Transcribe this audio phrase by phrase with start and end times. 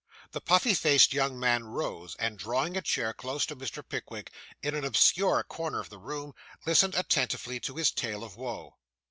[0.31, 3.87] The puffy faced young man rose, and drawing a chair close to Mr.
[3.87, 4.31] Pickwick
[4.63, 6.33] in an obscure corner of the room,
[6.65, 8.77] listened attentively to his tale of woe.